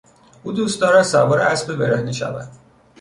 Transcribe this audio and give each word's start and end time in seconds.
او 0.43 0.51
دوست 0.51 0.81
دارد 0.81 1.03
سوار 1.03 1.39
اسب 1.39 1.75
برهنه 1.75 2.11
شود. 2.11 2.47